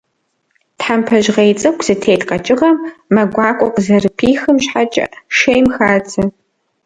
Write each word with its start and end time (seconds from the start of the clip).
Тхьэмпэ 0.77 1.17
жьгъей 1.23 1.51
цӏыкӏу 1.59 1.83
зытет 1.87 2.21
къэкӏыгъэм 2.29 2.77
мэ 3.13 3.23
гуакӏуэ 3.33 3.69
къызэрыпихым 3.73 4.57
щхьэкӏэ, 4.63 5.05
шейм 5.37 5.65
хадзэ. 5.75 6.23